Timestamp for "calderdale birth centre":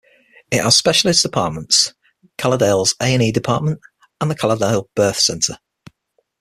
4.35-5.59